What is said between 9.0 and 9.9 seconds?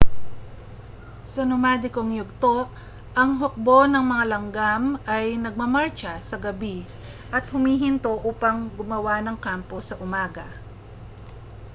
ng kampo